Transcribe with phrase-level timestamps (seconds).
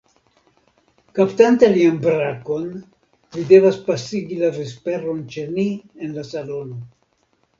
[1.19, 2.63] Kaptante lian brakon,
[3.35, 5.67] vi devas pasigi la vesperon ĉe ni
[6.07, 6.79] en la salono.